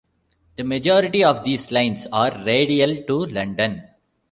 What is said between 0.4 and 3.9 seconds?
The majority of these lines are radial to London.